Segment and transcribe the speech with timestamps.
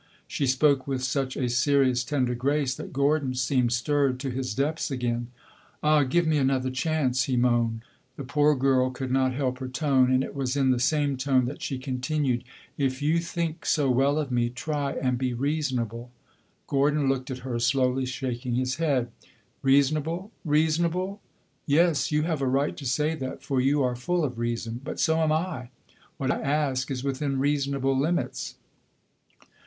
[0.27, 4.89] She spoke with such a serious, tender grace, that Gordon seemed stirred to his depths
[4.89, 5.27] again.
[5.83, 7.83] "Ah, give me another chance!" he moaned.
[8.17, 11.45] The poor girl could not help her tone, and it was in the same tone
[11.45, 12.43] that she continued
[12.79, 16.09] "If you think so well of me, try and be reasonable."
[16.65, 19.11] Gordon looked at her, slowly shaking his head.
[19.61, 21.21] "Reasonable reasonable?
[21.67, 24.81] Yes, you have a right to say that, for you are full of reason.
[24.83, 25.69] But so am I.
[26.17, 28.55] What I ask is within reasonable limits."